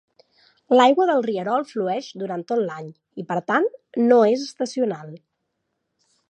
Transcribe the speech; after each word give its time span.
L'aigua 0.77 1.05
del 1.09 1.19
rierol 1.25 1.65
flueix 1.71 2.07
durant 2.23 2.45
tot 2.53 2.63
l'any, 2.71 2.87
i 3.25 3.27
per 3.33 3.39
tant 3.53 3.69
no 4.07 4.19
és 4.31 4.47
estacional. 4.49 5.15